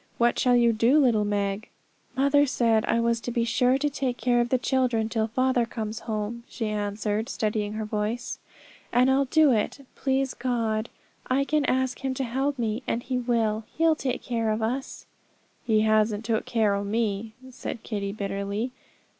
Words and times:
What 0.17 0.39
shall 0.39 0.55
you 0.55 0.73
do, 0.73 0.97
little 0.97 1.23
Meg?' 1.25 1.69
'Mother 2.17 2.47
said 2.47 2.85
I 2.85 2.99
was 2.99 3.21
to 3.21 3.29
be 3.29 3.43
sure 3.43 3.77
to 3.77 3.87
take 3.87 4.17
care 4.17 4.41
of 4.41 4.49
the 4.49 4.57
children 4.57 5.09
till 5.09 5.27
father 5.27 5.63
comes 5.67 5.99
home,' 6.09 6.43
she 6.49 6.69
answered, 6.69 7.29
steadying 7.29 7.73
her 7.73 7.85
voice; 7.85 8.39
'and 8.91 9.11
I'll 9.11 9.25
do 9.25 9.51
it, 9.51 9.85
please 9.93 10.33
God. 10.33 10.89
I 11.27 11.43
can 11.43 11.65
ask 11.65 11.99
Him 12.03 12.15
to 12.15 12.23
help 12.23 12.57
me, 12.57 12.81
and 12.87 13.03
He 13.03 13.19
will. 13.19 13.65
He'll 13.77 13.95
take 13.95 14.23
care 14.23 14.49
of 14.49 14.63
us.' 14.63 15.05
'He 15.67 15.81
hasn't 15.81 16.25
took 16.25 16.45
care 16.47 16.73
o' 16.73 16.83
me,' 16.83 17.33
said 17.51 17.83
Kitty 17.83 18.11
bitterly. 18.11 18.71